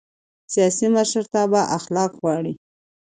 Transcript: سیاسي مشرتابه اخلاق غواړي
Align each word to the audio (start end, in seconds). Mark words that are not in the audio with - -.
سیاسي 0.53 0.87
مشرتابه 0.95 1.61
اخلاق 1.77 2.11
غواړي 2.21 2.53